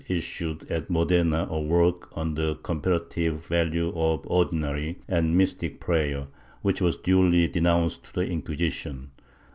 [0.09, 6.25] issued at Modena a work on the comparative value of ordinary and mystic prayer,
[6.63, 9.11] which was duly denounced to the Inquisition.